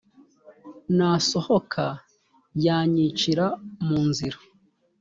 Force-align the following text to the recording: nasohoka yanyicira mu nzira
nasohoka 0.97 1.85
yanyicira 2.65 3.45
mu 3.85 3.99
nzira 4.09 4.37